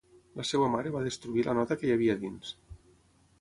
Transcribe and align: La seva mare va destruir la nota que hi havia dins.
La 0.39 0.45
seva 0.51 0.69
mare 0.75 0.93
va 0.95 1.03
destruir 1.07 1.43
la 1.49 1.55
nota 1.59 1.77
que 1.83 1.89
hi 1.89 1.93
havia 1.97 2.17
dins. 2.25 2.51